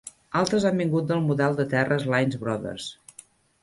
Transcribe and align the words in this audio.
Altres 0.39 0.65
han 0.69 0.81
vingut 0.83 1.07
del 1.13 1.23
model 1.27 1.59
de 1.61 1.69
terres 1.77 2.11
Lines 2.17 2.43
Brothers. 2.47 2.93